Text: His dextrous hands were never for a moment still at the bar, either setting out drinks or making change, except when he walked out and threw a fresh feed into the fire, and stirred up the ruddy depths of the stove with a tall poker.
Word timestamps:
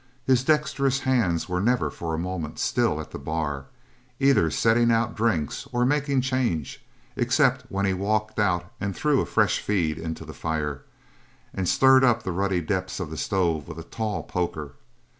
His 0.25 0.43
dextrous 0.43 1.01
hands 1.01 1.47
were 1.47 1.61
never 1.61 1.91
for 1.91 2.15
a 2.15 2.17
moment 2.17 2.57
still 2.57 2.99
at 2.99 3.11
the 3.11 3.19
bar, 3.19 3.65
either 4.19 4.49
setting 4.49 4.91
out 4.91 5.15
drinks 5.15 5.67
or 5.71 5.85
making 5.85 6.21
change, 6.21 6.83
except 7.15 7.67
when 7.69 7.85
he 7.85 7.93
walked 7.93 8.39
out 8.39 8.71
and 8.81 8.95
threw 8.95 9.21
a 9.21 9.27
fresh 9.27 9.59
feed 9.59 9.99
into 9.99 10.25
the 10.25 10.33
fire, 10.33 10.81
and 11.53 11.69
stirred 11.69 12.03
up 12.03 12.23
the 12.23 12.31
ruddy 12.31 12.61
depths 12.61 12.99
of 12.99 13.11
the 13.11 13.15
stove 13.17 13.67
with 13.67 13.77
a 13.77 13.83
tall 13.83 14.23
poker. 14.23 14.73